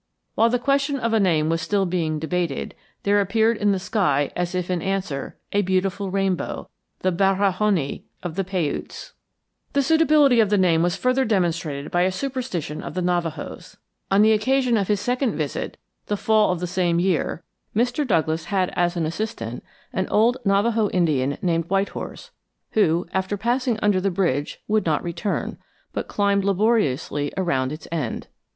[0.33, 4.31] While the question of a name was still being debated, there appeared in the sky,
[4.35, 6.69] as if in answer, a beautiful rainbow,
[7.01, 9.13] the 'Barahoni' of the Paiutes.
[9.73, 13.77] "The suitability of the name was further demonstrated by a superstition of the Navajos.
[14.09, 15.77] On the occasion of his second visit,
[16.07, 17.43] the fall of the same year,
[17.75, 18.01] Mr.
[18.07, 19.63] Douglass had as an assistant
[19.93, 22.31] an old Navajo Indian named White Horse,
[22.71, 25.59] who, after passing under the bridge, would not return,
[25.93, 28.25] but climbed laboriously around its end.